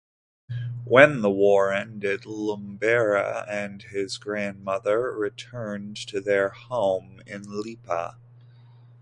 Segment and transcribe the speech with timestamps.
[0.83, 8.17] When the war ended, Lumbera and his grandmother returned to their home in Lipa.